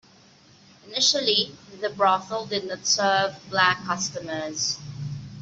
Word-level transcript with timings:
Initially, 0.87 1.55
the 1.79 1.91
brothel 1.91 2.47
did 2.47 2.65
not 2.67 2.87
serve 2.87 3.35
black 3.51 3.83
customers. 3.85 4.79